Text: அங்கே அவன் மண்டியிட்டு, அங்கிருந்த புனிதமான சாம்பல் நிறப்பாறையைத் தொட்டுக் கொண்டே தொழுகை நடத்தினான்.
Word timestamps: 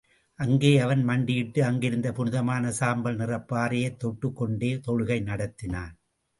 அங்கே 0.39 0.79
அவன் 0.79 1.03
மண்டியிட்டு, 1.03 1.63
அங்கிருந்த 1.63 2.11
புனிதமான 2.11 2.71
சாம்பல் 2.71 3.17
நிறப்பாறையைத் 3.17 3.97
தொட்டுக் 3.97 4.35
கொண்டே 4.35 4.75
தொழுகை 4.87 5.21
நடத்தினான். 5.21 5.95